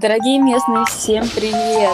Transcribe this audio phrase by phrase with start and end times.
[0.00, 1.92] Дорогие местные, всем привет!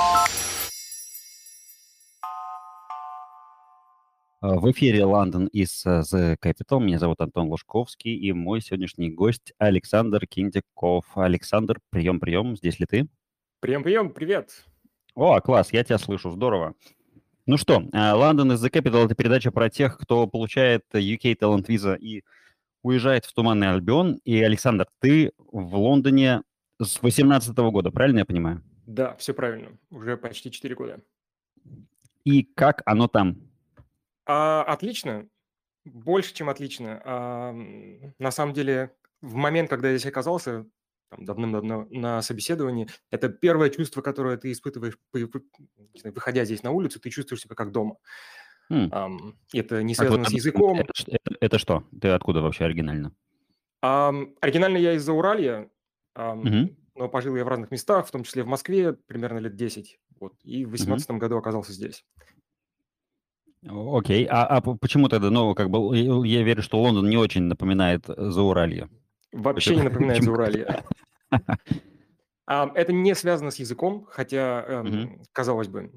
[4.42, 6.80] А, в эфире Лондон из э, The Capital.
[6.80, 11.06] Меня зовут Антон Лужковский, и мой сегодняшний гость Александр Киндиков.
[11.14, 13.08] Александр, прием-прием, здесь ли ты?
[13.60, 14.50] Прием-прием, привет!
[15.14, 16.74] О, класс, я тебя слышу, здорово.
[17.46, 21.96] Ну что, Лондон из The Capital– это передача про тех, кто получает UK Talent Visa
[21.96, 22.22] и
[22.82, 24.20] уезжает в Туманный Альбион.
[24.26, 26.42] И, Александр, ты в Лондоне
[26.80, 28.62] с 18 года, правильно я понимаю?
[28.86, 29.78] Да, все правильно.
[29.90, 31.00] Уже почти 4 года.
[32.24, 33.36] И как оно там?
[34.26, 35.26] А, отлично.
[35.84, 37.00] Больше, чем отлично.
[37.04, 37.52] А,
[38.18, 40.66] на самом деле, в момент, когда я здесь оказался,
[41.10, 47.10] там, давным-давно на собеседовании, это первое чувство, которое ты испытываешь, выходя здесь на улицу, ты
[47.10, 47.96] чувствуешь себя как дома.
[48.70, 48.88] Хм.
[48.90, 50.78] Um, это не связано а, с языком.
[50.78, 51.84] Это, это, это что?
[52.00, 53.14] Ты откуда вообще оригинально?
[53.84, 55.68] Um, оригинально я из-за Уралья,
[56.16, 56.74] угу.
[56.94, 59.98] но пожил я в разных местах, в том числе в Москве, примерно лет 10.
[60.20, 61.18] Вот, и в 2018 угу.
[61.18, 62.04] году оказался здесь.
[63.66, 68.04] Окей, а, а почему тогда, ну, как бы, я верю, что Лондон не очень напоминает
[68.06, 68.90] Зауралье.
[69.32, 70.84] Вообще не напоминает Зауралье.
[72.46, 75.24] Это не связано с языком, хотя, mm-hmm.
[75.32, 75.92] казалось бы,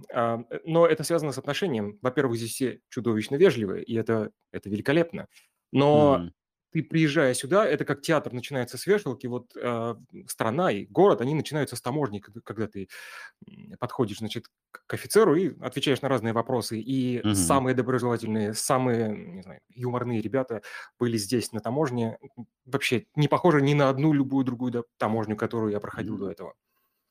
[0.64, 2.00] но это связано с отношением.
[2.02, 5.28] Во-первых, здесь все чудовищно вежливые, и это, это великолепно.
[5.74, 6.30] Но
[6.78, 9.96] ты приезжая сюда, это как театр начинается с вешалки, вот э,
[10.28, 12.88] страна и город, они начинаются с таможни, когда, когда ты
[13.80, 16.80] подходишь, значит, к офицеру и отвечаешь на разные вопросы.
[16.80, 17.34] И угу.
[17.34, 20.62] самые доброжелательные, самые, не знаю, юморные ребята
[21.00, 22.20] были здесь на таможне.
[22.66, 26.54] Вообще не похоже ни на одну любую другую таможню, которую я проходил до этого.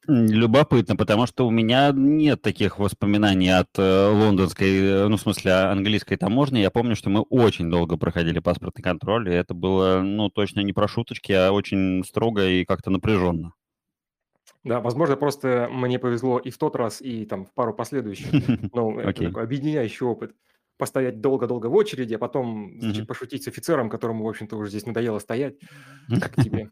[0.09, 5.53] Любопытно, потому что у меня нет таких воспоминаний от э, лондонской, э, ну, в смысле,
[5.53, 6.61] английской таможни.
[6.61, 10.73] Я помню, что мы очень долго проходили паспортный контроль, и это было, ну, точно не
[10.73, 13.53] про шуточки, а очень строго и как-то напряженно.
[14.63, 18.27] Да, возможно, просто мне повезло и в тот раз, и там в пару последующих.
[18.73, 20.35] Ну, это такой объединяющий опыт.
[20.77, 22.79] Постоять долго-долго в очереди, а потом
[23.09, 25.55] пошутить с офицером, которому, в общем-то, уже здесь надоело стоять.
[26.21, 26.71] Как тебе?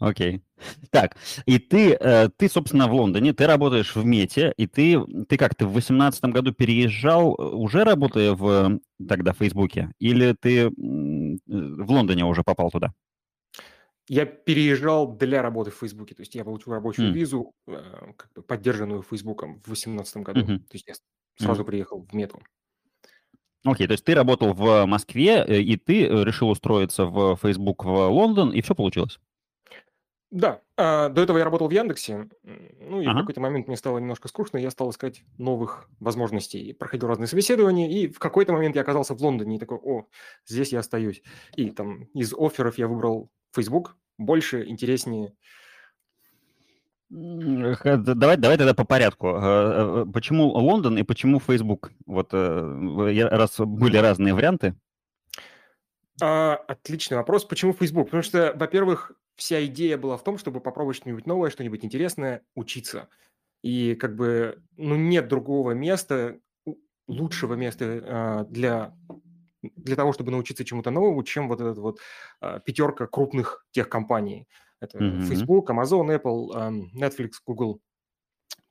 [0.00, 0.42] Окей.
[0.90, 5.36] Так, и ты, э, ты, собственно, в Лондоне, ты работаешь в Мете, и ты, ты
[5.36, 10.68] как, ты в 2018 году переезжал, э, уже работая в тогда в Фейсбуке, или ты
[10.68, 12.92] в Лондоне уже попал туда?
[14.08, 17.12] Я переезжал для работы в Фейсбуке, то есть я получил рабочую mm.
[17.12, 17.82] визу, э,
[18.16, 20.58] как бы поддержанную Фейсбуком в 2018 году, mm-hmm.
[20.58, 20.94] то есть я
[21.38, 21.66] сразу mm-hmm.
[21.66, 22.40] приехал в Мету.
[23.64, 28.08] Окей, okay, то есть ты работал в Москве, и ты решил устроиться в Facebook в
[28.08, 29.18] Лондон, и все получилось?
[30.30, 33.16] Да, а, до этого я работал в Яндексе, ну и ага.
[33.16, 37.90] в какой-то момент мне стало немножко скучно, я стал искать новых возможностей, проходил разные собеседования,
[37.90, 40.06] и в какой-то момент я оказался в Лондоне и такой, о,
[40.46, 41.22] здесь я остаюсь.
[41.56, 45.32] И там из офферов я выбрал Facebook, больше, интереснее.
[47.10, 49.30] Давай, давай тогда по порядку.
[49.30, 51.90] Э, э, почему Лондон и почему Facebook?
[52.06, 54.76] Вот э, раз были разные варианты.
[56.22, 57.44] А, отличный вопрос.
[57.44, 58.06] Почему Facebook?
[58.06, 63.08] Потому что, во-первых, вся идея была в том, чтобы попробовать что-нибудь новое, что-нибудь интересное, учиться.
[63.62, 66.38] И как бы, ну, нет другого места,
[67.08, 68.94] лучшего места э, для,
[69.62, 71.98] для того, чтобы научиться чему-то новому, чем вот эта вот
[72.42, 74.46] э, пятерка крупных тех компаний.
[74.78, 75.22] Это mm-hmm.
[75.22, 77.80] Facebook, Amazon, Apple, э, Netflix, Google.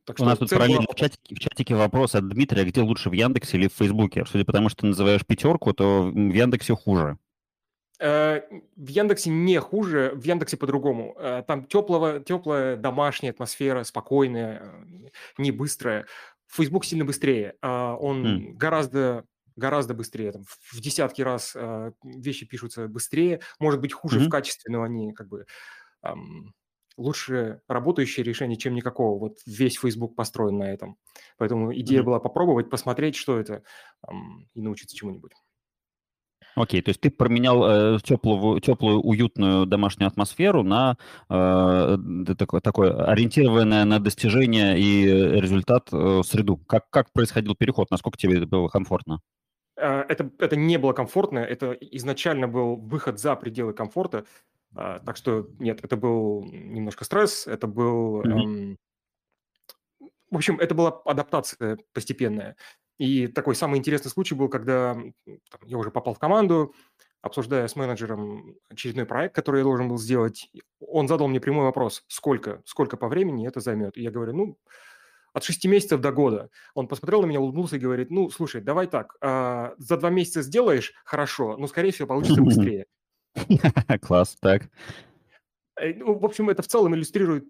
[0.05, 0.93] Так У нас тут параллельно была...
[0.93, 4.25] в, чатике, в чатике вопрос от Дмитрия, где лучше, в Яндексе или в Фейсбуке?
[4.25, 7.17] Судя по тому, что ты называешь пятерку, то в Яндексе хуже.
[7.99, 8.41] Э,
[8.77, 11.15] в Яндексе не хуже, в Яндексе по-другому.
[11.19, 16.05] Э, там теплого, теплая домашняя атмосфера, спокойная, э, не быстрая.
[16.47, 17.55] Facebook сильно быстрее.
[17.61, 18.53] Он mm.
[18.53, 21.53] гораздо гораздо быстрее, там, в десятки раз
[22.01, 24.27] вещи пишутся быстрее, может быть хуже mm-hmm.
[24.27, 25.45] в качестве, но они как бы
[26.01, 26.53] эм,
[26.95, 29.19] лучше работающее решение, чем никакого.
[29.19, 30.95] Вот весь Facebook построен на этом.
[31.37, 32.03] Поэтому идея mm-hmm.
[32.03, 33.63] была попробовать, посмотреть, что это,
[34.07, 35.33] эм, и научиться чему-нибудь.
[36.55, 40.97] Окей, то есть ты променял э, теплую, теплую, уютную домашнюю атмосферу на
[41.29, 41.97] э,
[42.37, 45.05] такое, такое ориентированное на достижение и
[45.39, 46.57] результат э, среду.
[46.67, 47.91] Как, как происходил переход?
[47.91, 49.21] Насколько тебе это было комфортно?
[49.77, 54.25] Э, это, это не было комфортно, это изначально был выход за пределы комфорта.
[54.75, 58.21] А, так что нет, это был немножко стресс, это был...
[58.23, 58.77] Эм,
[60.29, 62.55] в общем, это была адаптация постепенная.
[62.99, 66.75] И такой самый интересный случай был, когда там, я уже попал в команду,
[67.21, 70.51] обсуждая с менеджером очередной проект, который я должен был сделать.
[70.79, 73.97] Он задал мне прямой вопрос, сколько, сколько по времени это займет.
[73.97, 74.57] И я говорю, ну,
[75.33, 76.49] от шести месяцев до года.
[76.73, 80.41] Он посмотрел на меня, улыбнулся и говорит, ну, слушай, давай так, а, за два месяца
[80.41, 82.85] сделаешь хорошо, но, скорее всего, получится быстрее.
[84.01, 84.63] Класс, так.
[85.79, 87.45] Э, ну, в общем, это в целом иллюстрирует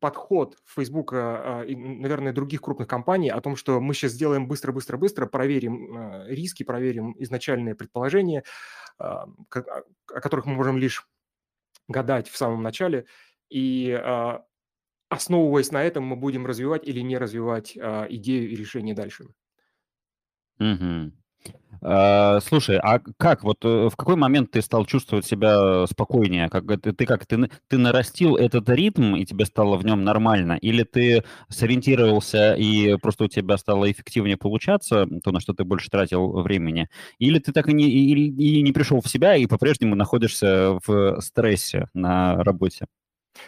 [0.00, 5.96] подход Фейсбука и, наверное, других крупных компаний о том, что мы сейчас сделаем быстро-быстро-быстро, проверим
[5.96, 8.44] э, риски, проверим изначальные предположения,
[8.98, 11.06] э, о которых мы можем лишь
[11.88, 13.06] гадать в самом начале,
[13.48, 13.92] и
[15.08, 19.24] основываясь на этом, мы будем развивать или не развивать идею и решение дальше.
[20.60, 21.12] Угу.
[21.82, 26.48] А, слушай, а как, вот э, в какой момент ты стал чувствовать себя спокойнее?
[26.50, 30.58] Как, ты, ты как, ты, ты нарастил этот ритм, и тебе стало в нем нормально?
[30.60, 35.88] Или ты сориентировался, и просто у тебя стало эффективнее получаться, то, на что ты больше
[35.90, 36.88] тратил времени?
[37.18, 41.20] Или ты так и не, и, и не пришел в себя, и по-прежнему находишься в
[41.22, 42.86] стрессе на работе?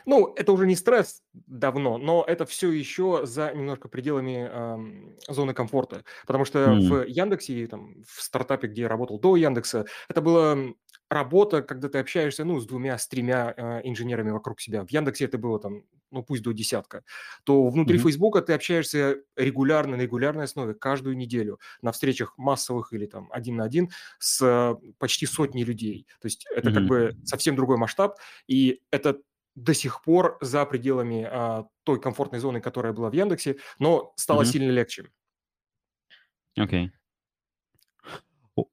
[0.06, 5.54] Ну, это уже не стресс давно, но это все еще за немножко пределами эм, зоны
[5.54, 6.04] комфорта.
[6.26, 6.88] Потому что mm.
[6.88, 10.56] в Яндексе, там, в стартапе, где я работал до Яндекса, это была
[11.12, 14.84] работа, когда ты общаешься, ну, с двумя, с тремя э, инженерами вокруг себя.
[14.84, 17.04] В Яндексе это было там, ну, пусть до десятка.
[17.44, 18.02] То внутри mm-hmm.
[18.02, 23.56] Фейсбука ты общаешься регулярно, на регулярной основе, каждую неделю, на встречах массовых или там один
[23.56, 26.06] на один с э, почти сотней людей.
[26.20, 26.74] То есть это mm-hmm.
[26.74, 29.18] как бы совсем другой масштаб, и это
[29.54, 34.42] до сих пор за пределами а, той комфортной зоны, которая была в Яндексе, но стало
[34.42, 34.46] mm-hmm.
[34.46, 35.10] сильно легче.
[36.56, 36.86] Окей.
[36.86, 36.92] Okay.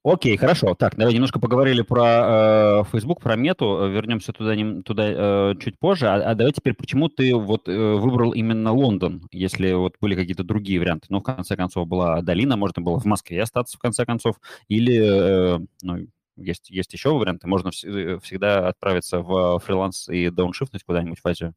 [0.04, 0.76] Окей, хорошо.
[0.76, 3.88] Так, давай немножко поговорили про э, Facebook, про мету.
[3.90, 6.08] Вернемся туда, не, туда э, чуть позже.
[6.08, 10.44] А, а давай теперь, почему ты вот э, выбрал именно Лондон, если вот были какие-то
[10.44, 11.08] другие варианты?
[11.10, 14.36] Ну, в конце концов, была Долина, можно было в Москве остаться, в конце концов,
[14.68, 16.08] или, э, ну,
[16.41, 17.47] есть, есть еще варианты.
[17.47, 21.53] Можно вс- всегда отправиться в фриланс и дауншифтнуть куда-нибудь в Азию.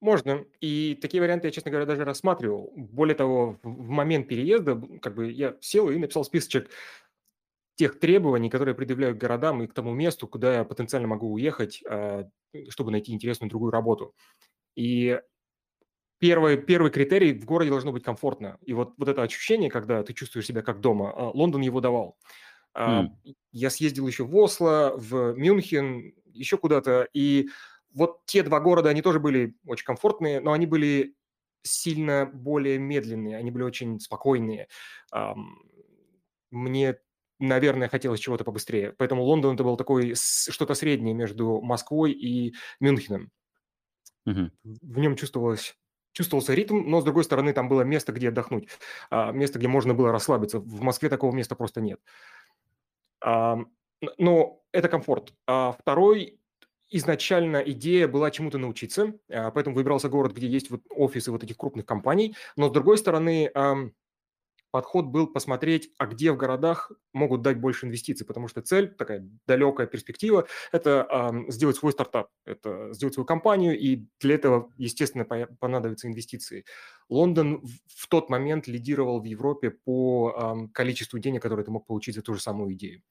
[0.00, 0.44] Можно.
[0.60, 2.72] И такие варианты я, честно говоря, даже рассматривал.
[2.74, 6.70] Более того, в момент переезда как бы я сел и написал списочек
[7.76, 12.28] тех требований, которые предъявляют городам и к тому месту, куда я потенциально могу уехать, а,
[12.68, 14.14] чтобы найти интересную другую работу.
[14.74, 15.20] И
[16.18, 18.58] первый, первый критерий– в городе должно быть комфортно.
[18.62, 22.16] И вот, вот это ощущение, когда ты чувствуешь себя как дома, а, Лондон его давал.
[22.76, 23.10] Mm.
[23.52, 27.48] Я съездил еще в Осло, в Мюнхен, еще куда-то, и
[27.92, 31.14] вот те два города, они тоже были очень комфортные, но они были
[31.62, 34.68] сильно более медленные, они были очень спокойные.
[36.50, 36.98] Мне,
[37.38, 38.94] наверное, хотелось чего-то побыстрее.
[38.98, 43.30] Поэтому Лондон это был такой что-то среднее между Москвой и Мюнхеном.
[44.28, 44.50] Mm-hmm.
[44.64, 45.74] В нем чувствовалось
[46.12, 48.68] чувствовался ритм, но, с другой стороны, там было место, где отдохнуть,
[49.10, 50.60] а, место, где можно было расслабиться.
[50.60, 52.00] В Москве такого места просто нет.
[53.24, 55.32] Но это комфорт.
[55.46, 56.38] А второй
[56.90, 61.56] изначально идея была чему-то научиться, а, поэтому выбирался город, где есть вот офисы вот этих
[61.56, 62.36] крупных компаний.
[62.56, 63.50] Но с другой стороны,
[64.72, 69.28] подход был посмотреть, а где в городах могут дать больше инвестиций, потому что цель, такая
[69.46, 75.24] далекая перспектива, это э, сделать свой стартап, это сделать свою компанию, и для этого, естественно,
[75.60, 76.64] понадобятся инвестиции.
[77.08, 77.62] Лондон
[77.94, 82.22] в, тот момент лидировал в Европе по э, количеству денег, которые ты мог получить за
[82.22, 83.02] ту же самую идею.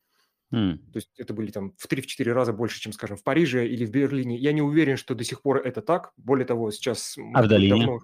[0.54, 0.78] Mm.
[0.92, 3.92] То есть это были там в 3-4 раза больше, чем, скажем, в Париже или в
[3.92, 4.36] Берлине.
[4.36, 6.12] Я не уверен, что до сих пор это так.
[6.18, 7.18] Более того, сейчас...
[7.34, 7.86] А в долине?
[7.86, 8.00] Давно...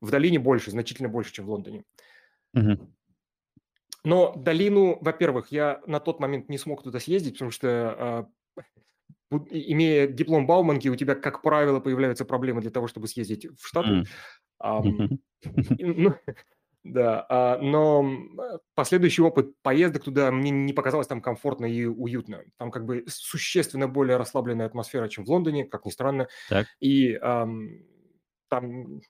[0.00, 1.84] В долине больше, значительно больше, чем в Лондоне.
[2.56, 2.86] Mm-hmm.
[4.04, 8.28] Но долину, во-первых, я на тот момент не смог туда съездить, потому что
[9.30, 13.66] э, имея диплом Бауманки, у тебя, как правило, появляются проблемы для того, чтобы съездить в
[13.66, 14.04] Штаты.
[15.78, 16.14] Ну,
[16.84, 18.04] да, а, но
[18.74, 22.42] последующий опыт поездок туда мне не показалось там комфортно и уютно.
[22.58, 26.28] Там как бы существенно более расслабленная атмосфера, чем в Лондоне, как ни странно.
[26.50, 26.66] Так.
[26.78, 27.70] И ам,
[28.48, 29.00] там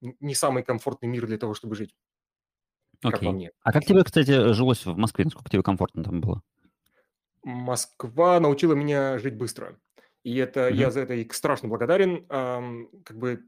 [0.00, 1.94] не самый комфортный мир для того, чтобы жить.
[3.02, 3.50] Как по мне.
[3.62, 5.24] А как тебе, кстати, жилось в Москве?
[5.24, 6.42] Насколько тебе комфортно там было?
[7.44, 9.78] Москва научила меня жить быстро.
[10.24, 12.26] И это я за это и страшно благодарен.
[12.28, 13.44] Ам, как бы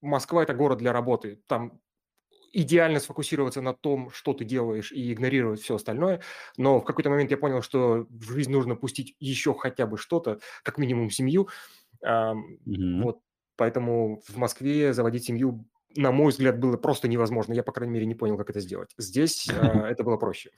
[0.00, 1.42] Москва это город для работы.
[1.46, 1.80] Там
[2.52, 6.22] идеально сфокусироваться на том, что ты делаешь, и игнорировать все остальное.
[6.56, 10.38] Но в какой-то момент я понял, что в жизнь нужно пустить еще хотя бы что-то,
[10.62, 11.48] как минимум семью.
[12.04, 13.02] Mm-hmm.
[13.02, 13.20] Вот,
[13.56, 17.52] поэтому в Москве заводить семью, на мой взгляд, было просто невозможно.
[17.52, 18.90] Я, по крайней мере, не понял, как это сделать.
[18.98, 20.50] Здесь а, это было проще.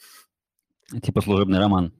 [1.02, 1.92] Типа служебный роман.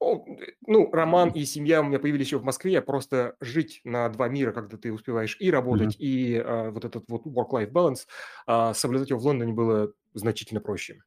[0.00, 2.80] Ну, роман и семья у меня появились еще в Москве.
[2.80, 6.04] Просто жить на два мира, когда ты успеваешь и работать, mm-hmm.
[6.04, 8.06] и а, вот этот вот work-life balance,
[8.46, 11.02] а, соблюдать его в Лондоне было значительно проще.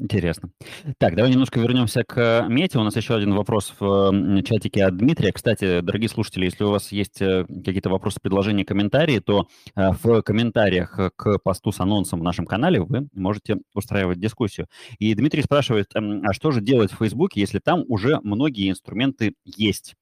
[0.00, 0.50] Интересно.
[0.98, 2.78] Так, давай немножко вернемся к мете.
[2.78, 5.32] У нас еще один вопрос в чатике от Дмитрия.
[5.32, 10.22] Кстати, дорогие слушатели, если у вас есть э, какие-то вопросы, предложения, комментарии, то э, в
[10.22, 14.68] комментариях к посту с анонсом в нашем канале вы можете устраивать дискуссию.
[15.00, 19.96] И Дмитрий спрашивает, а что же делать в Фейсбуке, если там уже многие инструменты есть?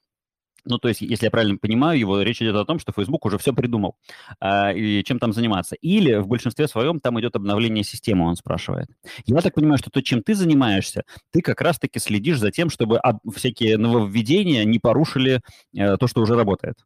[0.66, 3.38] Ну, то есть, если я правильно понимаю его, речь идет о том, что Facebook уже
[3.38, 3.96] все придумал,
[4.40, 5.76] э, и чем там заниматься.
[5.76, 8.88] Или в большинстве своем там идет обновление системы, он спрашивает.
[9.24, 13.00] Я так понимаю, что то, чем ты занимаешься, ты как раз-таки следишь за тем, чтобы
[13.34, 15.40] всякие нововведения не порушили
[15.74, 16.76] э, то, что уже работает.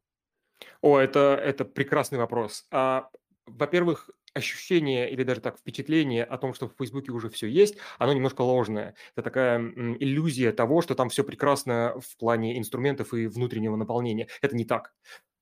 [0.83, 2.67] О, это, это прекрасный вопрос.
[2.71, 3.09] А,
[3.47, 8.13] во-первых, ощущение или даже так впечатление о том, что в Фейсбуке уже все есть, оно
[8.13, 8.95] немножко ложное.
[9.15, 14.29] Это такая иллюзия того, что там все прекрасно в плане инструментов и внутреннего наполнения.
[14.41, 14.93] Это не так.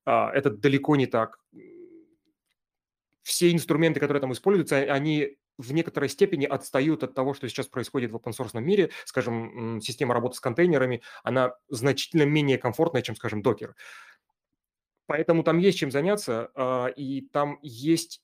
[0.05, 1.39] А, это далеко не так.
[3.21, 8.11] Все инструменты, которые там используются, они в некоторой степени отстают от того, что сейчас происходит
[8.11, 8.91] в open мире.
[9.05, 13.75] Скажем, система работы с контейнерами, она значительно менее комфортная, чем, скажем, докер.
[15.05, 18.21] Поэтому там есть чем заняться, а, и там есть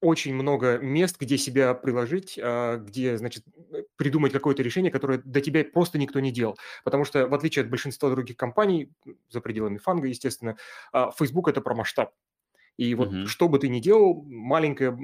[0.00, 3.44] очень много мест, где себя приложить, а, где, значит,
[3.96, 6.58] придумать какое-то решение, которое до тебя просто никто не делал.
[6.84, 8.90] Потому что, в отличие от большинства других компаний,
[9.30, 10.56] за пределами фанга, естественно,
[10.92, 12.12] а, Facebook– это про масштаб.
[12.76, 13.26] И вот mm-hmm.
[13.26, 14.98] что бы ты ни делал, маленькое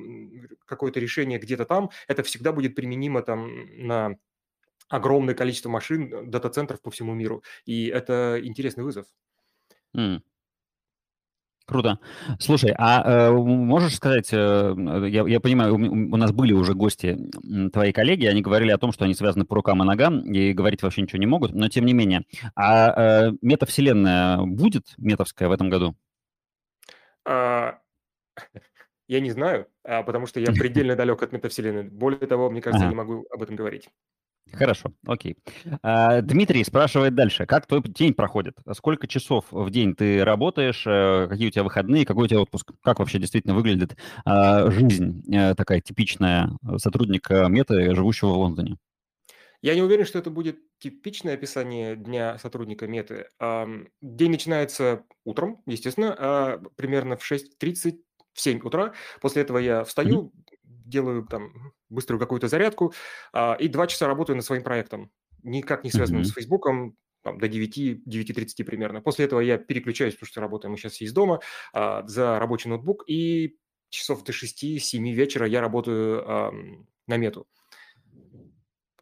[0.67, 3.49] какое-то решение где-то там, это всегда будет применимо там
[3.87, 4.17] на
[4.89, 7.45] огромное количество машин, дата-центров по всему миру.
[7.65, 9.07] И это интересный вызов.
[9.97, 10.21] Mm.
[11.71, 12.01] Круто.
[12.41, 14.75] Слушай, а э, можешь сказать, э,
[15.09, 17.17] я, я понимаю, у, у нас были уже гости,
[17.73, 20.83] твои коллеги, они говорили о том, что они связаны по рукам и ногам и говорить
[20.83, 22.25] вообще ничего не могут, но тем не менее.
[22.57, 25.95] А э, метавселенная будет метовская в этом году?
[27.25, 27.79] А,
[29.07, 31.85] я не знаю, а, потому что я предельно далек от метавселенной.
[31.85, 32.87] Более того, мне кажется, ага.
[32.87, 33.89] я не могу об этом говорить.
[34.53, 35.37] Хорошо, окей.
[35.83, 37.47] А, Дмитрий спрашивает дальше.
[37.47, 38.57] Как твой день проходит?
[38.73, 40.85] Сколько часов в день ты работаешь?
[40.87, 42.05] Э, какие у тебя выходные?
[42.05, 42.73] Какой у тебя отпуск?
[42.83, 48.77] Как вообще действительно выглядит а, жизнь э, такая типичная сотрудника Меты, живущего в Лондоне?
[49.63, 53.27] Я не уверен, что это будет типичное описание дня сотрудника Меты.
[54.01, 57.99] День начинается утром, естественно, а примерно в 6.30
[58.33, 58.95] в 7 утра.
[59.21, 60.33] После этого я встаю,
[60.91, 62.93] делаю там быструю какую-то зарядку
[63.33, 65.11] а, и два часа работаю над своим проектом,
[65.43, 66.27] никак не связанным mm-hmm.
[66.27, 69.01] с Фейсбуком, там, до 9, 9.30 примерно.
[69.01, 71.41] После этого я переключаюсь, потому что работаем мы сейчас из дома,
[71.73, 73.57] а, за рабочий ноутбук, и
[73.89, 76.53] часов до 6-7 вечера я работаю а,
[77.07, 77.47] на мету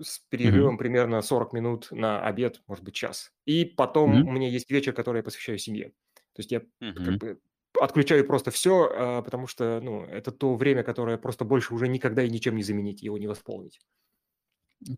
[0.00, 0.78] с перерывом mm-hmm.
[0.78, 3.32] примерно 40 минут на обед, может быть, час.
[3.46, 4.28] И потом mm-hmm.
[4.28, 5.88] у меня есть вечер, который я посвящаю семье.
[6.34, 7.04] То есть я mm-hmm.
[7.04, 7.40] как бы
[7.80, 12.22] отключаю просто все, а, потому что, ну, это то время, которое просто больше уже никогда
[12.22, 13.80] и ничем не заменить, его не восполнить.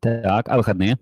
[0.00, 0.98] Так, а выходные?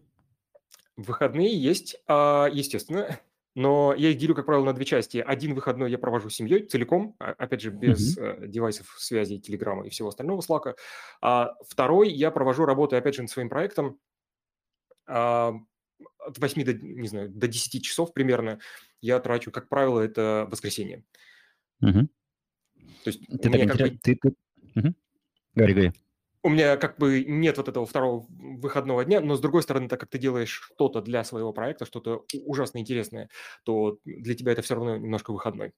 [0.97, 3.21] Выходные есть, а, естественно,
[3.55, 5.19] но я их делю, как правило, на две части.
[5.19, 8.47] Один выходной я провожу с семьей целиком, а, опять же, без mm-hmm.
[8.49, 10.75] девайсов связи, телеграмма и всего остального слака.
[11.21, 13.99] А второй я провожу работу, опять же, над своим проектом
[15.07, 18.61] от 8 до, не знаю, до 10 часов примерно
[19.01, 21.05] я трачу, как правило, это воскресенье.
[21.81, 22.09] Угу.
[23.05, 23.99] То есть ты бы...
[24.03, 24.19] ты...
[24.77, 24.95] Угу.
[25.55, 25.93] Говори, говори.
[26.43, 30.01] У меня как бы нет вот этого второго выходного дня, но с другой стороны, так
[30.01, 33.29] как ты делаешь что-то для своего проекта, что-то ужасно интересное,
[33.65, 35.73] то для тебя это все равно немножко выходной.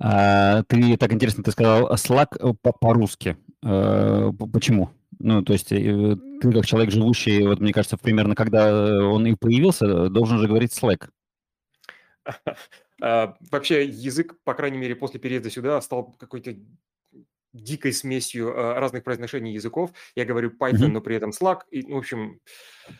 [0.00, 3.36] А, ты так интересно, ты сказал Slack э, по-русски.
[3.64, 4.90] А, почему?
[5.18, 9.34] Ну, то есть э, ты как человек, живущий, вот мне кажется, примерно когда он и
[9.34, 11.10] появился, должен же говорить Slack.
[13.00, 16.54] А, вообще язык, по крайней мере, после переезда сюда стал какой-то
[17.52, 19.90] дикой смесью а, разных произношений языков.
[20.14, 21.60] Я говорю Python, но при этом Slack.
[21.70, 22.40] И, ну, в общем...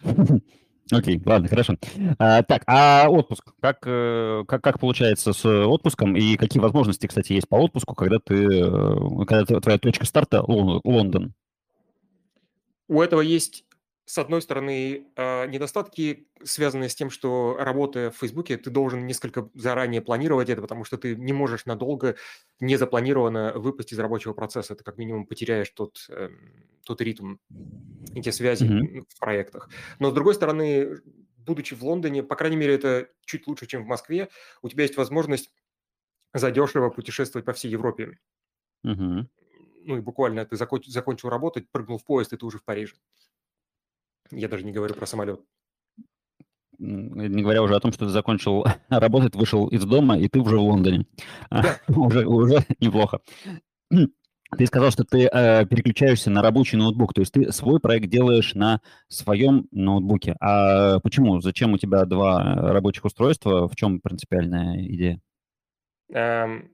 [0.90, 1.76] Окей, ладно, хорошо.
[2.18, 3.52] А, так, а отпуск?
[3.60, 8.18] Как, э, как, как получается с отпуском и какие возможности, кстати, есть по отпуску, когда
[8.18, 11.34] ты, э, когда твоя точка старта Лондон?
[12.88, 13.64] У этого есть
[14.08, 19.50] с одной стороны, а, недостатки, связанные с тем, что работая в Фейсбуке, ты должен несколько
[19.52, 22.16] заранее планировать это, потому что ты не можешь надолго
[22.58, 24.74] незапланированно выпасть из рабочего процесса.
[24.74, 26.38] Ты как минимум потеряешь тот, эм,
[26.86, 27.36] тот ритм
[28.14, 29.04] и те связи mm-hmm.
[29.10, 29.68] в проектах.
[29.98, 31.02] Но с другой стороны,
[31.36, 34.30] будучи в Лондоне, по крайней мере, это чуть лучше, чем в Москве,
[34.62, 35.52] у тебя есть возможность
[36.32, 38.18] задешево путешествовать по всей Европе.
[38.86, 39.26] Mm-hmm.
[39.82, 42.94] Ну и буквально ты закончил работать, прыгнул в поезд, и ты уже в Париже.
[44.30, 45.40] Я даже не говорю про самолет.
[46.78, 50.56] Не говоря уже о том, что ты закончил работать, вышел из дома, и ты уже
[50.58, 51.06] в Лондоне.
[51.50, 51.78] Да.
[51.88, 53.20] уже, уже неплохо.
[54.56, 58.54] Ты сказал, что ты э, переключаешься на рабочий ноутбук, то есть ты свой проект делаешь
[58.54, 60.36] на своем ноутбуке.
[60.40, 61.42] А почему?
[61.42, 63.68] Зачем у тебя два рабочих устройства?
[63.68, 65.20] В чем принципиальная идея?
[66.10, 66.70] Эм,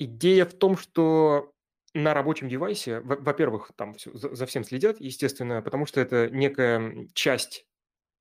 [0.00, 1.53] идея в том, что
[1.94, 6.28] на рабочем девайсе, во- во-первых, там всё- за, за всем следят, естественно, потому что это
[6.30, 7.66] некая часть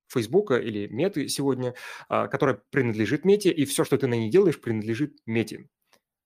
[0.07, 1.73] Фейсбука или Меты сегодня,
[2.07, 5.67] а, которая принадлежит Мете, и все, что ты на ней делаешь, принадлежит Мете.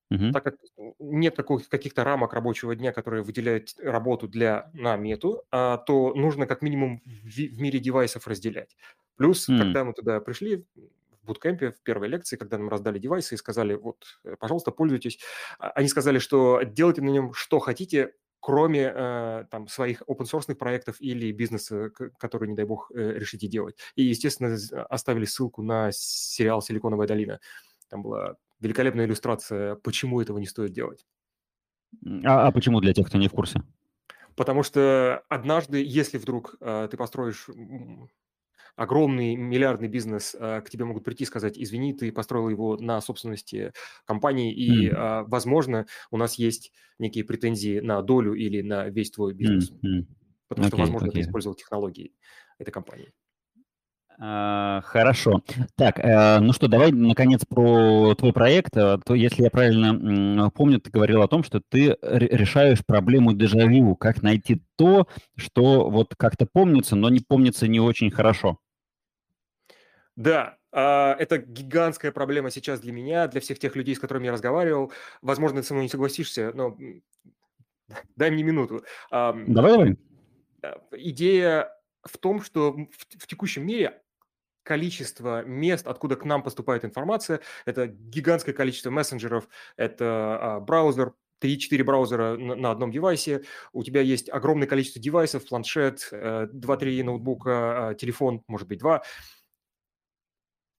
[0.10, 0.32] Угу.
[0.32, 0.56] Так как
[1.00, 6.48] нет таких, каких-то рамок рабочего дня, которые выделяют работу для на мету, а, то нужно
[6.48, 8.76] как минимум в, в мире девайсов разделять.
[9.18, 9.58] Плюс, mm.
[9.58, 10.66] когда мы туда пришли,
[11.28, 15.20] буткемпе, в первой лекции, когда нам раздали девайсы и сказали, вот, э, пожалуйста, пользуйтесь,
[15.60, 20.56] а, они сказали, что делайте на нем что хотите, кроме э, там своих open source
[20.56, 23.78] проектов или бизнеса, который, не дай бог, э, решите делать.
[23.96, 24.58] И, естественно,
[24.90, 27.40] оставили ссылку на сериал «Силиконовая долина».
[27.90, 31.06] Там была великолепная иллюстрация, почему этого не стоит делать.
[32.24, 33.62] А, а почему для тех, кто не в курсе?
[34.36, 37.48] Потому что однажды, если вдруг э, ты построишь
[38.78, 43.02] огромный миллиардный бизнес, э, к тебе могут прийти и сказать, извини, ты построил его на
[43.02, 43.74] собственности
[44.06, 44.94] компании, и, mm.
[44.94, 49.72] э, возможно, у нас есть некие претензии на долю или на весь твой бизнес.
[49.84, 50.06] Mm.
[50.48, 51.12] Потому okay, что, возможно, okay.
[51.12, 52.14] ты использовал технологии
[52.60, 53.12] этой компании.
[54.20, 55.42] А, хорошо.
[55.76, 58.78] Так, э, ну что, давай, наконец, про твой проект.
[58.78, 63.96] Э, то, если я правильно помню, ты говорил о том, что ты решаешь проблему дежавю,
[63.96, 68.60] как найти то, что вот как-то помнится, но не помнится не очень хорошо.
[70.18, 74.32] Да, а, это гигантская проблема сейчас для меня, для всех тех людей, с которыми я
[74.34, 74.92] разговаривал.
[75.22, 76.76] Возможно, ты со мной не согласишься, но
[78.16, 78.84] дай мне минуту.
[79.12, 79.98] Давай, давай.
[80.92, 81.72] Идея
[82.04, 82.88] в том, что в,
[83.20, 84.02] в текущем мире
[84.64, 87.40] количество мест, откуда к нам поступает информация.
[87.66, 89.48] Это гигантское количество мессенджеров,
[89.78, 90.06] это
[90.42, 96.10] а, браузер, 3-4 браузера на, на одном девайсе, у тебя есть огромное количество девайсов, планшет,
[96.12, 99.04] 2-3 э, ноутбука, а, телефон, может быть, 2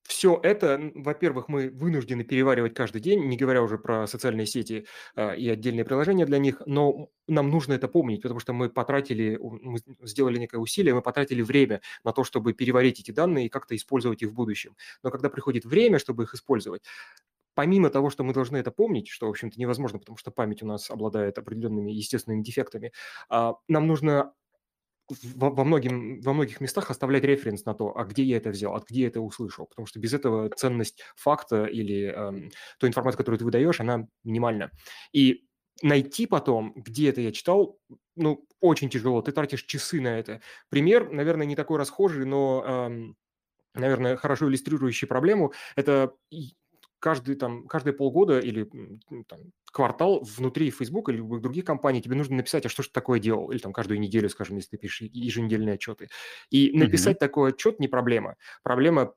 [0.09, 5.37] все это, во-первых, мы вынуждены переваривать каждый день, не говоря уже про социальные сети э,
[5.37, 9.77] и отдельные приложения для них, но нам нужно это помнить, потому что мы потратили, мы
[10.01, 14.23] сделали некое усилие, мы потратили время на то, чтобы переварить эти данные и как-то использовать
[14.23, 14.75] их в будущем.
[15.03, 16.81] Но когда приходит время, чтобы их использовать,
[17.53, 20.65] помимо того, что мы должны это помнить, что, в общем-то, невозможно, потому что память у
[20.65, 22.93] нас обладает определенными естественными дефектами,
[23.29, 24.33] а, нам нужно
[25.35, 28.75] во, во, многим, во многих местах оставлять референс на то, а где я это взял,
[28.75, 29.65] от где я это услышал.
[29.67, 34.71] Потому что без этого ценность факта или эм, той информации, которую ты выдаешь, она минимальна.
[35.13, 35.45] И
[35.81, 37.79] найти потом, где это я читал,
[38.15, 39.21] ну, очень тяжело.
[39.21, 40.41] Ты тратишь часы на это.
[40.69, 43.15] Пример, наверное, не такой расхожий, но, эм,
[43.75, 45.53] наверное, хорошо иллюстрирующий проблему.
[45.75, 46.13] Это
[46.99, 48.69] каждый, там, каждые полгода или
[49.27, 49.39] там,
[49.71, 53.51] квартал внутри Facebook или любых других компаний тебе нужно написать, а что же такое делал,
[53.51, 56.09] или там каждую неделю, скажем, если ты пишешь еженедельные отчеты.
[56.49, 57.19] И написать mm-hmm.
[57.19, 58.35] такой отчет не проблема.
[58.63, 59.13] Проблема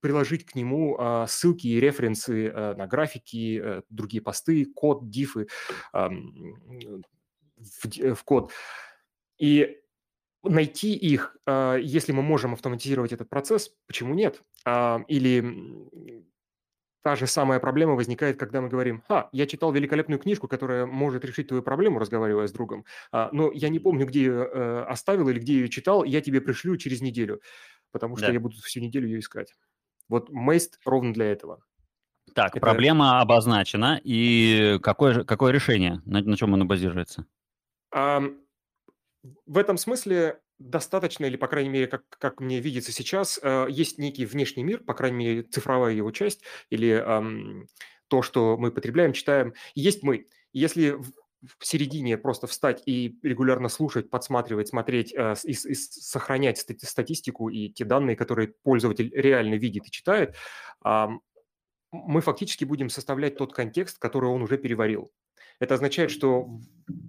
[0.00, 5.48] приложить к нему а, ссылки и референсы а, на графики, а, другие посты, код, дифы
[5.92, 8.52] а, в, в код.
[9.38, 9.80] И
[10.42, 14.42] найти их, а, если мы можем автоматизировать этот процесс, почему нет?
[14.64, 15.40] А, или
[17.02, 21.24] Та же самая проблема возникает, когда мы говорим, «Ха, я читал великолепную книжку, которая может
[21.24, 25.28] решить твою проблему, разговаривая с другом, а, но я не помню, где ее э, оставил
[25.28, 27.40] или где ее читал, я тебе пришлю через неделю,
[27.90, 28.32] потому что да.
[28.32, 29.54] я буду всю неделю ее искать».
[30.08, 31.62] Вот Мейст ровно для этого.
[32.34, 32.60] Так, Это...
[32.60, 37.26] проблема обозначена, и какое, какое решение, на, на чем оно базируется?
[37.94, 38.22] А,
[39.46, 43.98] в этом смысле достаточно, или, по крайней мере, как, как мне видится сейчас, э, есть
[43.98, 47.66] некий внешний мир, по крайней мере, цифровая его часть, или эм,
[48.08, 49.54] то, что мы потребляем, читаем.
[49.74, 50.28] Есть мы.
[50.52, 51.12] Если в,
[51.60, 57.86] середине просто встать и регулярно слушать, подсматривать, смотреть э, и, и сохранять статистику и те
[57.86, 60.36] данные, которые пользователь реально видит и читает,
[61.92, 65.10] мы фактически будем составлять тот контекст, который он уже переварил.
[65.60, 66.48] Это означает, что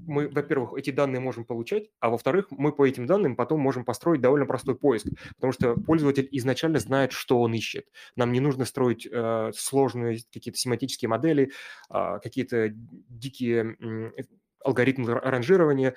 [0.05, 4.21] мы, во-первых, эти данные можем получать, а во-вторых, мы по этим данным потом можем построить
[4.21, 7.87] довольно простой поиск, потому что пользователь изначально знает, что он ищет.
[8.17, 11.51] Нам не нужно строить э, сложные какие-то семантические модели,
[11.89, 14.23] э, какие-то дикие э,
[14.63, 15.95] алгоритмы ранжирования,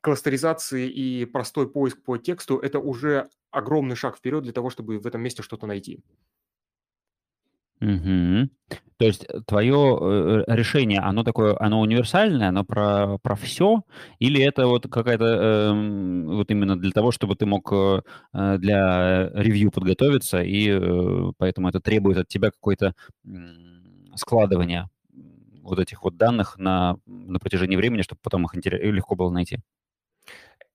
[0.00, 5.06] кластеризации и простой поиск по тексту– это уже огромный шаг вперед для того, чтобы в
[5.06, 6.02] этом месте что-то найти.
[7.80, 8.50] Угу.
[8.98, 9.98] То есть э, твое
[10.46, 13.82] э, решение, оно такое, оно универсальное, оно про, про все,
[14.18, 18.02] или это вот какая-то, э, вот именно для того, чтобы ты мог э,
[18.58, 23.30] для ревью подготовиться, и э, поэтому это требует от тебя какое-то э,
[24.16, 24.90] складывание
[25.62, 29.60] вот этих вот данных на, на протяжении времени, чтобы потом их легко было найти?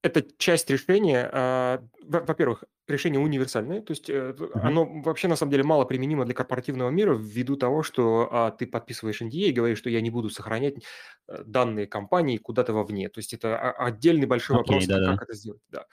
[0.06, 1.28] Это часть решения.
[1.34, 4.52] А, во-первых, решение универсальное, то есть uh-huh.
[4.54, 8.68] оно вообще на самом деле мало применимо для корпоративного мира ввиду того, что а, ты
[8.68, 10.76] подписываешь NDA и говоришь, что я не буду сохранять
[11.28, 13.10] э, данные компании куда-то вовне.
[13.10, 15.24] То есть это отдельный большой okay, вопрос, да, как да.
[15.24, 15.62] это сделать.
[15.70, 15.86] Да.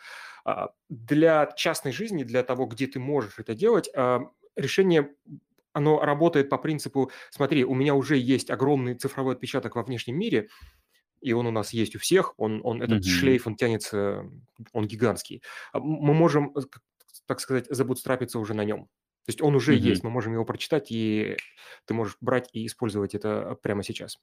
[0.44, 4.20] А, для частной жизни, для того, где ты можешь это делать, а,
[4.54, 5.08] решение
[5.72, 10.50] оно работает по принципу, смотри, у меня уже есть огромный цифровой отпечаток во внешнем мире,
[11.22, 13.10] и он у нас есть у всех, он, он этот mm-hmm.
[13.10, 14.28] шлейф, он тянется,
[14.72, 15.42] он гигантский.
[15.72, 16.60] А мы можем, э,
[17.26, 18.84] так сказать, забудстрапиться уже на нем.
[19.24, 19.90] То есть он уже mm-hmm.
[19.90, 21.36] есть, мы можем его прочитать, и
[21.86, 24.18] ты можешь брать и использовать это прямо сейчас.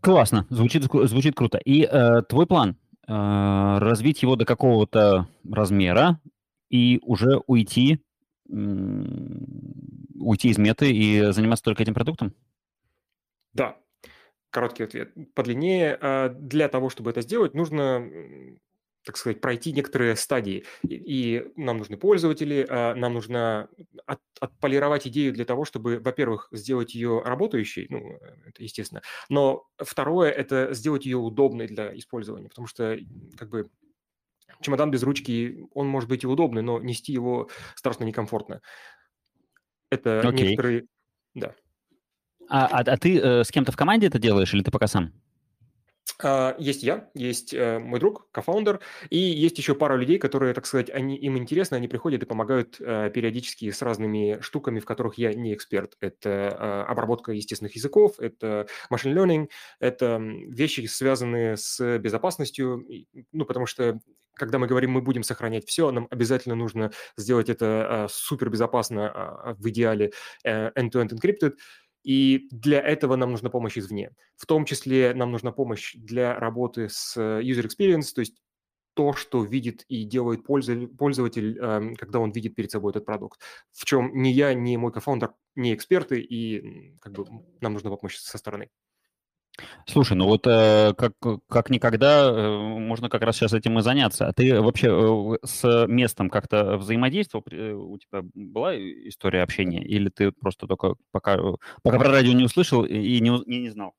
[0.00, 1.58] Классно, звучит, звучит круто.
[1.58, 3.12] И э, твой план э,
[3.78, 6.20] развить его до какого-то размера
[6.70, 8.00] и уже уйти,
[8.48, 8.52] э,
[10.14, 12.34] уйти из меты и заниматься только этим продуктом?
[13.52, 13.76] Да,
[14.50, 15.12] Короткий ответ.
[15.34, 15.96] Подлиннее.
[16.00, 18.08] А, для того, чтобы это сделать, нужно
[19.04, 20.64] так сказать, пройти некоторые стадии.
[20.86, 23.68] И, нам нужны пользователи, а, нам нужно
[24.06, 30.30] от, отполировать идею для того, чтобы, во-первых, сделать ее работающей, ну, это естественно, но второе–
[30.32, 32.98] это сделать ее удобной для использования, потому что,
[33.38, 33.70] как бы,
[34.60, 38.60] чемодан без ручки, он может быть и удобный, но нести его страшно некомфортно.
[39.90, 40.32] Это okay.
[40.32, 40.86] некоторые...
[41.34, 41.54] Да.
[42.50, 45.12] А, а, а ты э, с кем-то в команде это делаешь или ты пока сам?
[46.22, 50.66] Uh, есть я, есть uh, мой друг, кофаундер, и есть еще пара людей, которые, так
[50.66, 55.14] сказать, они, им интересно, они приходят и помогают uh, периодически с разными штуками, в которых
[55.16, 55.96] я не эксперт.
[56.00, 62.86] Это обработка естественных языков, это machine learning, это вещи, связанные с безопасностью,
[63.32, 64.00] ну, потому что
[64.34, 69.68] когда мы говорим, мы будем сохранять все, нам обязательно нужно сделать это супер безопасно, в
[69.68, 70.12] идеале
[70.44, 71.54] э, end-to-end encrypted,
[72.02, 74.12] и для этого нам нужна помощь извне.
[74.36, 78.36] В том числе нам нужна помощь для работы с э, user experience, то есть
[78.94, 83.40] то, что видит и делает пользователь, эм, когда он видит перед собой этот продукт.
[83.72, 87.24] В чем ни я, ни мой кофаундер не эксперты, и как бы
[87.60, 88.68] нам нужна помощь со стороны.
[89.86, 91.12] Слушай, ну вот э, как,
[91.48, 94.26] как никогда э, можно как раз сейчас этим и заняться.
[94.26, 97.44] А ты вообще э, с местом как-то взаимодействовал?
[97.50, 99.82] Э, у тебя была история общения?
[99.82, 101.38] Или ты просто только пока,
[101.82, 103.94] пока про радио не услышал и не, не, не знал?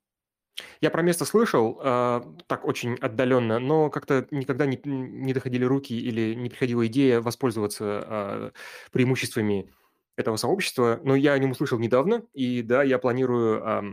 [0.81, 5.97] Я про место слышал, э, так очень отдаленно, но как-то никогда не, не доходили руки
[5.97, 8.51] или не приходила идея воспользоваться э,
[8.91, 9.71] преимуществами
[10.17, 10.99] этого сообщества.
[11.03, 13.63] Но я о нем услышал недавно, и да, я планирую...
[13.63, 13.83] Э,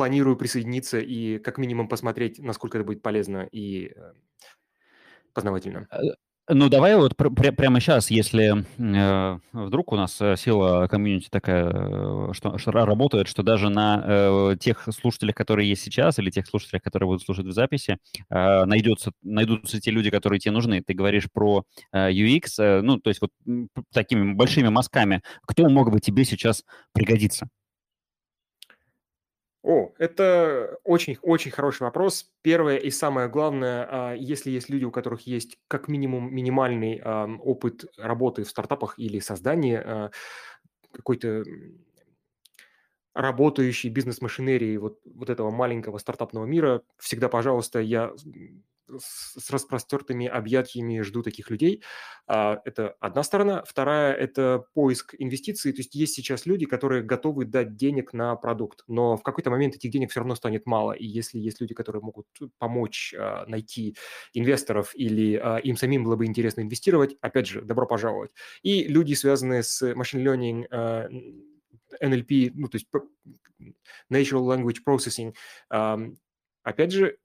[0.00, 4.12] планирую присоединиться и как минимум посмотреть, насколько это будет полезно и э,
[5.34, 5.88] познавательно.
[5.92, 6.14] Э,
[6.48, 11.28] ну, давай вот пр- пр- прямо сейчас, если э, вдруг у нас э, сила комьюнити
[11.30, 16.46] такая, что, что работает, что даже на э, тех слушателях, которые есть сейчас, или тех
[16.46, 17.98] слушателях, которые будут слушать в записи,
[18.30, 20.82] э, найдется, найдутся те люди, которые тебе нужны.
[20.82, 23.32] Ты говоришь про э, UX, э, ну, то есть вот
[23.92, 25.20] такими большими мазками.
[25.42, 27.50] Кто мог бы тебе сейчас пригодиться?
[29.62, 32.30] О, это очень-очень хороший вопрос.
[32.42, 37.84] Первое и самое главное, а, если есть люди, у которых есть как минимум минимальный опыт
[37.98, 40.10] работы в стартапах или создания а,
[40.92, 41.44] какой-то
[43.14, 48.12] работающей бизнес-машинерии вот, вот этого маленького стартапного мира, всегда, пожалуйста, я
[48.98, 51.82] с распростертыми объятиями жду таких людей.
[52.26, 53.62] А, это одна сторона.
[53.66, 55.72] Вторая– это поиск инвестиций.
[55.72, 59.74] То есть есть сейчас люди, которые готовы дать денег на продукт, но в какой-то момент
[59.74, 60.92] этих денег все равно станет мало.
[60.92, 62.26] И если есть люди, которые могут
[62.58, 63.96] помочь а, найти
[64.32, 68.32] инвесторов или а, им самим было бы интересно инвестировать, опять же, добро пожаловать.
[68.62, 70.66] И люди, связанные с machine learning,
[72.00, 72.86] NLP, ну, то есть
[74.10, 75.34] Natural Language Processing,
[76.62, 77.18] опять же,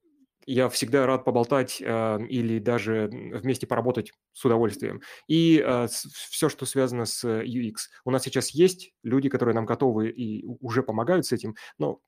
[0.45, 5.01] я всегда рад поболтать э, или даже вместе поработать с удовольствием.
[5.27, 7.75] И э, все, что связано с UX.
[8.03, 11.99] У нас сейчас есть люди, которые нам готовы и уже помогают с этим, но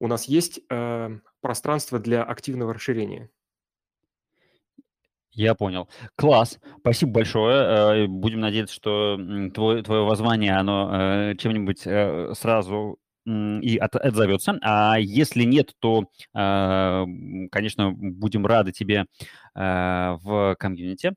[0.00, 3.30] у нас есть э, пространство для активного расширения.
[5.32, 5.88] Я понял.
[6.16, 6.58] Класс.
[6.80, 8.04] Спасибо большое.
[8.04, 9.16] Э, будем надеяться, что
[9.54, 14.58] твое, твое воззвание, оно э, чем-нибудь э, сразу и от, отзовется.
[14.62, 17.04] А если нет, то, а,
[17.50, 19.06] конечно, будем рады тебе
[19.54, 21.12] а, в комьюнити.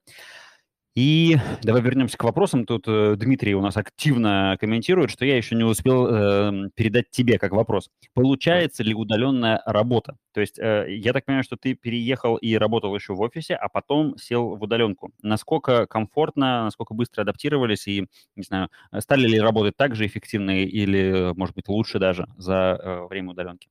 [0.93, 2.65] И давай вернемся к вопросам.
[2.65, 7.39] Тут э, Дмитрий у нас активно комментирует, что я еще не успел э, передать тебе
[7.39, 7.89] как вопрос.
[8.13, 10.17] Получается ли удаленная работа?
[10.33, 13.69] То есть э, я так понимаю, что ты переехал и работал еще в офисе, а
[13.69, 15.13] потом сел в удаленку.
[15.21, 18.67] Насколько комфортно, насколько быстро адаптировались и, не знаю,
[18.99, 23.69] стали ли работать так же эффективно или, может быть, лучше даже за э, время удаленки?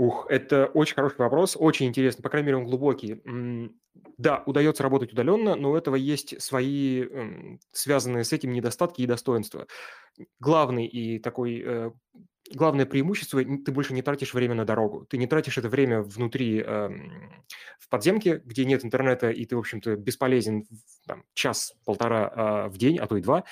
[0.00, 3.20] Ух, это очень хороший вопрос, очень интересный, по крайней мере, он глубокий.
[4.16, 7.04] Да, удается работать удаленно, но у этого есть свои
[7.72, 9.66] связанные с этим недостатки и достоинства.
[10.38, 11.90] Главный и такой э,
[12.50, 15.04] главное преимущество– ты больше не тратишь время на дорогу.
[15.04, 16.88] Ты не тратишь это время внутри, э,
[17.78, 20.64] в подземке, где нет интернета, и ты, в общем-то, бесполезен
[21.06, 23.44] там, час-полтора э, в день, а то и два.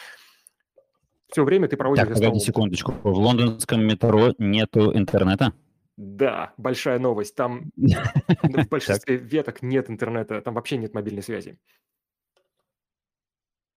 [1.30, 2.06] Все время ты проводишь...
[2.06, 2.94] Так, погоди секундочку.
[3.02, 5.52] В лондонском метро нету интернета?
[5.98, 7.34] Да, большая новость.
[7.34, 11.58] Там в большинстве веток нет интернета, там вообще нет мобильной связи.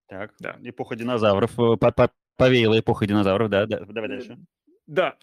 [0.06, 0.56] Так, да.
[0.62, 1.76] Эпоха динозавров, э,
[2.36, 3.80] повеяла эпоха динозавров, да, да.
[3.86, 4.38] давай дальше.
[4.86, 5.16] Да,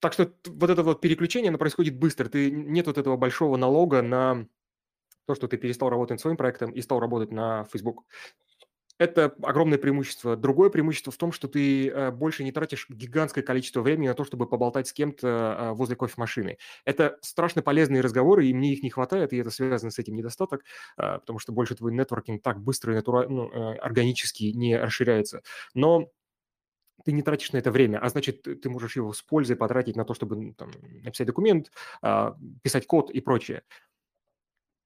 [0.00, 2.28] так что вот это вот переключение, оно происходит быстро.
[2.28, 4.44] Ты, нет вот этого большого налога на
[5.26, 8.04] то, что ты перестал работать над своим проектом и стал работать на Facebook.
[8.98, 10.36] Это огромное преимущество.
[10.36, 14.24] Другое преимущество в том, что ты э, больше не тратишь гигантское количество времени на то,
[14.24, 16.58] чтобы поболтать с кем-то э, возле кофемашины.
[16.84, 20.64] Это страшно полезные разговоры, и мне их не хватает, и это связано с этим недостаток,
[20.96, 23.28] э, потому что больше твой нетворкинг так быстро и натура...
[23.28, 23.48] ну,
[23.80, 25.42] органически не расширяется.
[25.74, 26.10] Но
[27.04, 30.04] ты не тратишь на это время, а значит, ты можешь его с пользой потратить на
[30.04, 30.70] то, чтобы там,
[31.04, 31.70] написать документ,
[32.02, 33.62] а, писать код и прочее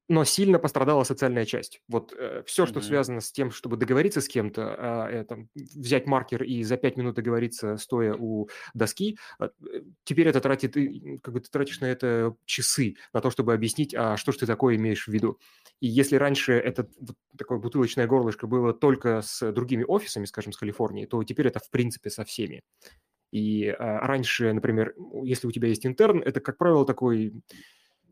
[0.09, 1.81] но сильно пострадала социальная часть.
[1.89, 2.83] Вот э, все, что mm-hmm.
[2.83, 6.97] связано с тем, чтобы договориться с кем-то, а, э, там, взять маркер и за пять
[6.97, 10.75] минут договориться, стоя у доски, а, э, теперь это тратит,
[11.23, 14.47] как бы ты тратишь на это часы, на то, чтобы объяснить, а что ж ты
[14.47, 15.39] такое имеешь в виду.
[15.81, 20.57] И если раньше это вот такое бутылочное горлышко было только с другими офисами, скажем, с
[20.57, 22.63] Калифорнией, то теперь это в принципе со всеми.
[23.31, 27.33] И а, раньше, например, если у тебя есть интерн, это, как правило, такой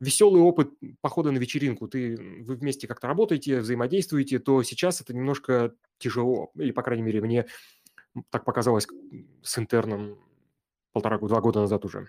[0.01, 5.75] веселый опыт похода на вечеринку, ты, вы вместе как-то работаете, взаимодействуете, то сейчас это немножко
[5.99, 6.51] тяжело.
[6.55, 7.47] Или, по крайней мере, мне
[8.31, 8.87] так показалось
[9.43, 10.19] с интерном
[10.93, 12.09] полтора-два года назад уже.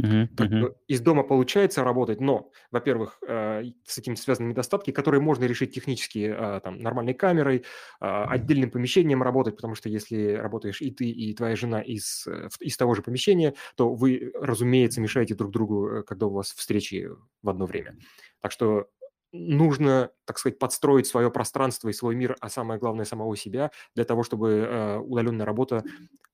[0.00, 0.74] Uh-huh, uh-huh.
[0.88, 6.34] Из дома получается работать, но, во-первых, э, с этим связаны недостатки, которые можно решить технически
[6.36, 7.62] э, там, нормальной камерой, э,
[8.00, 12.26] отдельным помещением работать, потому что если работаешь и ты, и твоя жена из,
[12.60, 17.08] из того же помещения, то вы, разумеется, мешаете друг другу, когда у вас встречи
[17.42, 17.96] в одно время.
[18.42, 18.88] Так что
[19.32, 24.04] нужно, так сказать, подстроить свое пространство и свой мир, а самое главное, самого себя, для
[24.04, 25.82] того, чтобы удаленная работа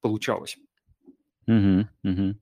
[0.01, 0.59] получалась.
[1.49, 2.35] Uh-huh, uh-huh.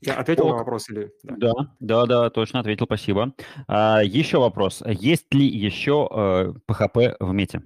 [0.00, 0.50] Я ответил Ок.
[0.52, 1.10] на вопрос или...
[1.22, 1.52] Да.
[1.52, 3.32] да, да, да, точно ответил, спасибо.
[3.66, 4.82] А, еще вопрос.
[4.86, 7.62] Есть ли еще э, PHP в мете?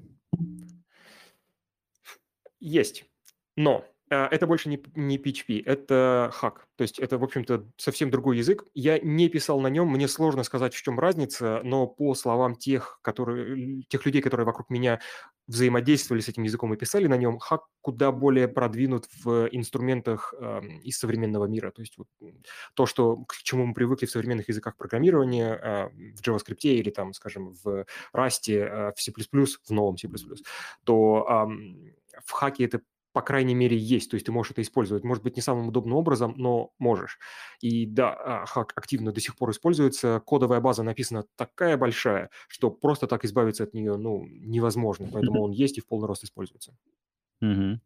[2.60, 3.04] Есть,
[3.56, 6.54] но это больше не, не PHP, это Hack.
[6.76, 8.64] То есть это, в общем-то, совсем другой язык.
[8.74, 12.98] Я не писал на нем, мне сложно сказать, в чем разница, но по словам тех,
[13.02, 15.00] которые, тех людей, которые вокруг меня
[15.46, 20.60] взаимодействовали с этим языком и писали на нем, Hack куда более продвинут в инструментах э,
[20.84, 21.70] из современного мира.
[21.72, 22.06] То есть вот,
[22.74, 27.12] то, что, к чему мы привыкли в современных языках программирования, э, в JavaScript или, там,
[27.14, 30.08] скажем, в Rust, э, в C++, в новом C++,
[30.84, 32.80] то э, в хаке это
[33.12, 34.10] по крайней мере, есть.
[34.10, 35.04] То есть ты можешь это использовать.
[35.04, 37.18] Может быть, не самым удобным образом, но можешь.
[37.60, 40.22] И да, хак активно до сих пор используется.
[40.24, 45.08] Кодовая база написана такая большая, что просто так избавиться от нее ну, невозможно.
[45.12, 46.76] Поэтому он есть и в полный рост используется.
[47.40, 47.80] Угу.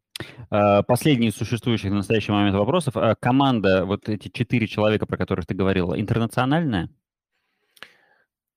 [0.87, 2.95] Последний из существующих в настоящий момент вопросов.
[2.97, 6.89] А команда, вот эти четыре человека, про которых ты говорила, интернациональная?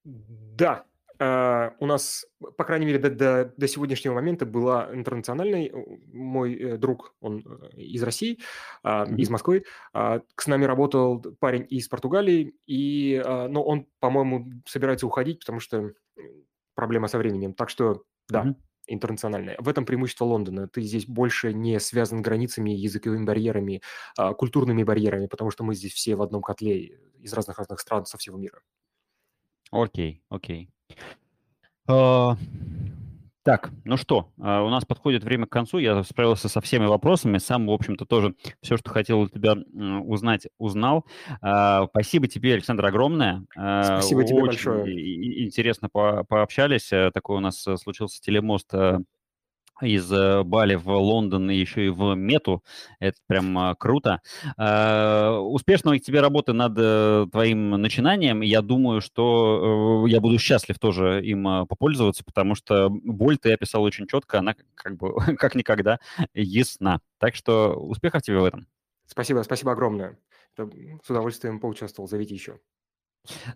[0.04, 0.84] Да,
[1.20, 2.26] у нас,
[2.56, 5.72] по крайней мере, до, до, до сегодняшнего момента была интернациональной.
[6.12, 8.38] Мой э, друг, он э, из России,
[8.84, 9.16] mm-hmm.
[9.16, 9.64] из Москвы.
[9.92, 15.92] Uh, с нами работал парень из Португалии, и, но он, по-моему, собирается уходить, потому что
[16.74, 17.52] проблема со временем.
[17.52, 18.54] Так что, да, mm-hmm.
[18.86, 19.56] интернациональная.
[19.58, 20.68] В этом преимущество Лондона.
[20.68, 23.82] Ты здесь больше не связан границами, языковыми барьерами,
[24.36, 28.38] культурными барьерами, потому что мы здесь все в одном котле из разных-разных стран со всего
[28.38, 28.60] мира.
[29.72, 30.64] Окей, okay, окей.
[30.66, 30.77] Okay.
[31.86, 32.36] А,
[33.48, 35.78] так, ну что, а, у нас подходит время к концу.
[35.78, 37.38] Я справился со всеми вопросами.
[37.38, 39.54] Сам, в общем-то, тоже все, что хотел у тебя
[40.02, 41.06] узнать, узнал.
[41.40, 43.46] А, спасибо тебе, Александр, огромное.
[43.52, 45.44] Спасибо тебе Очень большое.
[45.46, 46.90] Интересно пообщались.
[47.14, 48.98] Такой у нас э, случился телемост э,
[49.80, 52.62] из э, Бали в Лондон и еще и в Мету.
[52.98, 54.20] Это прям а, круто.
[54.56, 58.40] А, успешного тебе работы над э, твоим начинанием.
[58.40, 63.52] Я думаю, что э, я буду счастлив тоже им а, попользоваться, потому что боль ты
[63.52, 66.00] описал очень четко, она как бы как никогда
[66.34, 67.00] ясна.
[67.18, 68.66] Так что успехов тебе в этом.
[69.06, 70.18] Спасибо, спасибо огромное.
[70.56, 72.08] С удовольствием поучаствовал.
[72.08, 72.58] Зовите еще.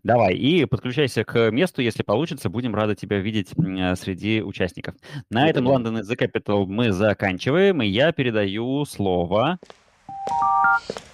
[0.03, 2.49] Давай, и подключайся к месту, если получится.
[2.49, 4.95] Будем рады тебя видеть э, среди участников.
[5.31, 9.59] На этом London is the Capital мы заканчиваем, и я передаю слово...
[10.89, 11.13] Stereo.